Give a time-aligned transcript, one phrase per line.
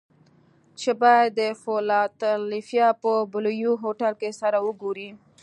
[0.79, 5.09] چې بايد د فلادلفيا په بلوويو هوټل کې سره وګوري.